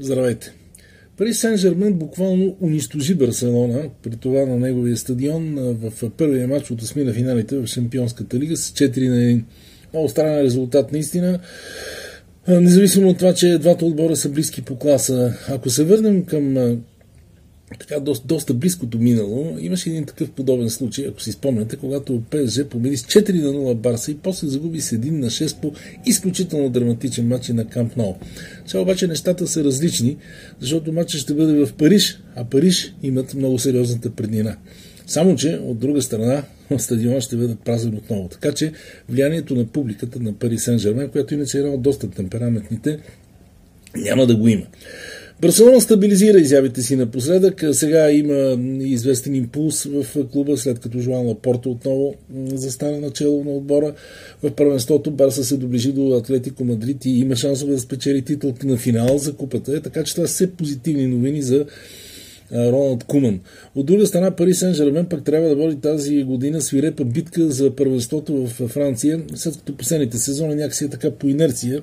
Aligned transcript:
Здравейте! 0.00 0.52
Пари 1.16 1.34
Сен 1.34 1.56
Жермен 1.56 1.92
буквално 1.92 2.56
унищожи 2.60 3.14
Барселона, 3.14 3.90
при 4.02 4.16
това 4.16 4.46
на 4.46 4.56
неговия 4.56 4.96
стадион 4.96 5.54
в 5.54 6.10
първия 6.10 6.48
матч 6.48 6.70
от 6.70 6.82
осми 6.82 7.04
на 7.04 7.12
финалите 7.12 7.56
в 7.56 7.66
Шампионската 7.66 8.38
лига 8.38 8.56
с 8.56 8.72
4 8.72 9.08
на 9.08 9.16
1. 9.16 9.42
Много 9.92 10.08
странен 10.08 10.44
резултат 10.44 10.92
наистина. 10.92 11.38
Независимо 12.48 13.08
от 13.08 13.18
това, 13.18 13.34
че 13.34 13.58
двата 13.58 13.86
отбора 13.86 14.16
са 14.16 14.28
близки 14.28 14.62
по 14.62 14.78
класа. 14.78 15.34
Ако 15.48 15.70
се 15.70 15.84
върнем 15.84 16.24
към 16.24 16.78
така 17.70 18.00
доста, 18.00 18.26
доста 18.26 18.54
близкото 18.54 18.98
минало, 18.98 19.56
имаше 19.60 19.90
един 19.90 20.04
такъв 20.04 20.30
подобен 20.30 20.70
случай, 20.70 21.06
ако 21.08 21.22
си 21.22 21.32
спомняте, 21.32 21.76
когато 21.76 22.22
ПСЖ 22.30 22.64
победи 22.70 22.96
с 22.96 23.02
4 23.02 23.42
на 23.42 23.48
0 23.48 23.74
Барса 23.74 24.10
и 24.10 24.16
после 24.16 24.48
загуби 24.48 24.80
с 24.80 24.96
1 24.96 25.10
на 25.10 25.26
6 25.26 25.60
по 25.60 25.72
изключително 26.06 26.70
драматичен 26.70 27.28
матч 27.28 27.48
на 27.48 27.68
Камп 27.68 27.96
Ноу. 27.96 28.14
Сега 28.66 28.80
обаче 28.80 29.06
нещата 29.06 29.46
са 29.46 29.64
различни, 29.64 30.16
защото 30.60 30.92
матчът 30.92 31.20
ще 31.20 31.34
бъде 31.34 31.66
в 31.66 31.72
Париж, 31.72 32.18
а 32.36 32.44
Париж 32.44 32.94
имат 33.02 33.34
много 33.34 33.58
сериозната 33.58 34.10
преднина. 34.10 34.56
Само, 35.06 35.36
че 35.36 35.60
от 35.62 35.78
друга 35.78 36.02
страна 36.02 36.42
стадион 36.78 37.20
ще 37.20 37.36
бъде 37.36 37.56
празен 37.64 37.94
отново. 37.94 38.28
Така 38.28 38.52
че 38.52 38.72
влиянието 39.08 39.54
на 39.54 39.66
публиката 39.66 40.20
на 40.20 40.32
Пари 40.32 40.58
Сен-Жермен, 40.58 41.10
която 41.10 41.34
иначе 41.34 41.58
е 41.58 41.62
от 41.62 41.82
доста 41.82 42.10
темпераментните, 42.10 42.98
няма 43.96 44.26
да 44.26 44.36
го 44.36 44.48
има. 44.48 44.66
Барселона 45.40 45.80
стабилизира 45.80 46.38
изявите 46.38 46.82
си 46.82 46.96
напоследък. 46.96 47.64
Сега 47.72 48.10
има 48.10 48.58
известен 48.80 49.34
импулс 49.34 49.84
в 49.84 50.26
клуба, 50.32 50.56
след 50.56 50.78
като 50.78 50.98
Жуан 50.98 51.26
Лапорто 51.26 51.70
отново 51.70 52.14
застане 52.54 53.00
начало 53.00 53.44
на 53.44 53.50
отбора. 53.50 53.94
В 54.42 54.50
първенството 54.50 55.10
Барса 55.10 55.44
се 55.44 55.56
доближи 55.56 55.92
до 55.92 56.16
Атлетико 56.16 56.64
Мадрид 56.64 57.04
и 57.04 57.10
има 57.10 57.36
шансове 57.36 57.72
да 57.72 57.78
спечели 57.78 58.22
титулка 58.22 58.66
на 58.66 58.76
финал 58.76 59.18
за 59.18 59.32
купата. 59.32 59.82
Така 59.82 60.04
че 60.04 60.14
това 60.14 60.26
са 60.26 60.34
все 60.34 60.50
позитивни 60.50 61.06
новини 61.06 61.42
за 61.42 61.66
Роналд 62.52 63.04
Куман. 63.04 63.40
От 63.74 63.86
друга 63.86 64.06
страна, 64.06 64.30
Пари 64.30 64.54
Сен 64.54 64.74
Жермен 64.74 65.06
пък 65.06 65.24
трябва 65.24 65.48
да 65.48 65.56
води 65.56 65.76
тази 65.76 66.22
година 66.22 66.60
свирепа 66.60 67.04
битка 67.04 67.50
за 67.50 67.70
първенството 67.76 68.46
в 68.46 68.68
Франция, 68.68 69.22
след 69.34 69.56
като 69.56 69.76
последните 69.76 70.18
сезони 70.18 70.54
някакси 70.54 70.84
е 70.84 70.88
така 70.88 71.10
по 71.10 71.28
инерция 71.28 71.82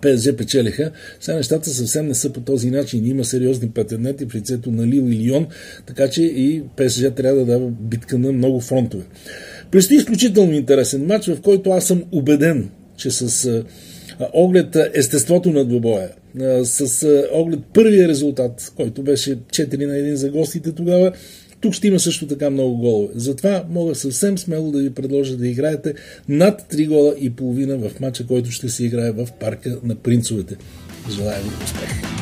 ПСЖ 0.00 0.36
печелиха. 0.36 0.90
Сега 1.20 1.36
нещата 1.36 1.70
съвсем 1.70 2.06
не 2.06 2.14
са 2.14 2.32
по 2.32 2.40
този 2.40 2.70
начин. 2.70 3.06
Има 3.06 3.24
сериозни 3.24 3.70
претенденти 3.70 4.26
в 4.26 4.34
лицето 4.34 4.70
на 4.70 4.86
Лил 4.86 5.02
и 5.10 5.18
Лион, 5.18 5.46
така 5.86 6.08
че 6.08 6.22
и 6.22 6.62
ПСЖ 6.76 7.04
трябва 7.16 7.38
да 7.38 7.46
дава 7.46 7.70
битка 7.80 8.18
на 8.18 8.32
много 8.32 8.60
фронтове. 8.60 9.04
Предстои 9.70 9.96
изключително 9.96 10.52
интересен 10.52 11.06
матч, 11.06 11.26
в 11.26 11.40
който 11.40 11.70
аз 11.70 11.86
съм 11.86 12.04
убеден, 12.12 12.70
че 12.96 13.10
с 13.10 13.62
оглед 14.32 14.76
естеството 14.94 15.50
на 15.50 15.64
двобоя, 15.64 16.10
с 16.64 17.06
оглед 17.32 17.60
първия 17.74 18.08
резултат, 18.08 18.72
който 18.76 19.02
беше 19.02 19.36
4 19.36 19.86
на 19.86 19.92
1 19.92 20.14
за 20.14 20.30
гостите 20.30 20.72
тогава, 20.72 21.12
тук 21.60 21.74
ще 21.74 21.88
има 21.88 22.00
също 22.00 22.26
така 22.26 22.50
много 22.50 22.76
голове. 22.76 23.08
Затова 23.14 23.64
мога 23.70 23.94
съвсем 23.94 24.38
смело 24.38 24.72
да 24.72 24.78
ви 24.78 24.90
предложа 24.90 25.36
да 25.36 25.48
играете 25.48 25.94
над 26.28 26.62
3 26.72 26.88
гола 26.88 27.14
и 27.20 27.30
половина 27.30 27.78
в 27.78 28.00
матча, 28.00 28.26
който 28.26 28.50
ще 28.50 28.68
се 28.68 28.84
играе 28.84 29.10
в 29.10 29.28
парка 29.40 29.78
на 29.82 29.94
принцовете. 29.94 30.56
Желая 31.10 31.42
ви 31.42 31.48
успех! 31.64 32.17